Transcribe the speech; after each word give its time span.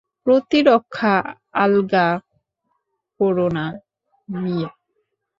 প্রতিরক্ষা 0.27 1.15
আলগা 1.53 2.07
কোরো 3.19 3.47
না, 3.49 3.65
মিওয়া! 4.29 4.69